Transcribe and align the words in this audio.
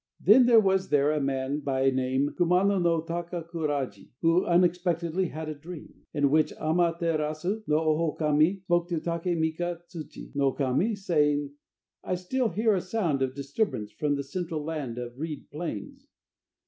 Then 0.19 0.47
there 0.47 0.59
was 0.59 0.89
there 0.89 1.11
a 1.11 1.21
man 1.21 1.59
by 1.59 1.91
name 1.91 2.33
Kumano 2.35 2.79
no 2.81 3.03
Takakuraji, 3.03 4.09
who 4.21 4.45
unexpectedly 4.47 5.27
had 5.27 5.47
a 5.47 5.53
dream, 5.53 5.93
in 6.11 6.31
which 6.31 6.51
Ama 6.59 6.97
terasu 6.99 7.61
no 7.67 7.75
Ohokami 7.79 8.63
spoke 8.63 8.89
to 8.89 8.99
Take 8.99 9.37
mika 9.37 9.79
tsuchi 9.87 10.31
no 10.35 10.53
Kami, 10.53 10.95
saying: 10.95 11.51
"I 12.03 12.15
still 12.15 12.49
hear 12.49 12.73
a 12.73 12.81
sound 12.81 13.21
of 13.21 13.35
disturbance 13.35 13.91
from 13.91 14.15
the 14.15 14.23
central 14.23 14.63
land 14.63 14.97
of 14.97 15.19
reed 15.19 15.51
plains. 15.51 16.07